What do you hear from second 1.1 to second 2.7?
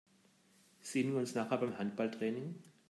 wir uns nachher beim Handballtraining?